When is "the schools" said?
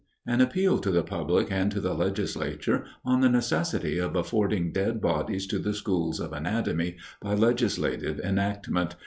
5.59-6.19